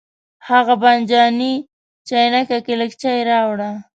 هغه 0.49 0.73
بانجاني 0.81 1.53
چاینکه 2.07 2.57
کې 2.65 2.73
لږ 2.81 2.91
چای 3.01 3.19
راوړه. 3.31 3.71